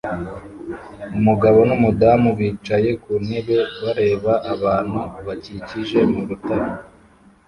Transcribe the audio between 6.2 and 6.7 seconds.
rutare